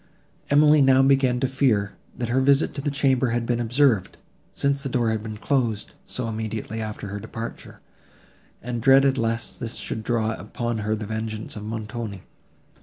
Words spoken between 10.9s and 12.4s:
the vengeance of Montoni.